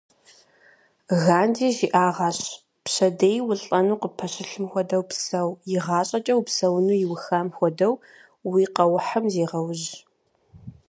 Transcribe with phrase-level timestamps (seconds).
[1.23, 2.39] Ганди жиӏагъащ:
[2.83, 7.93] пщэдей улӏэну къыппэщылъым хуэдэу псэу, игъащӏэкӏэ упсэуну иухам хуэдэу
[8.51, 9.87] уи къэухьым зегъэужь.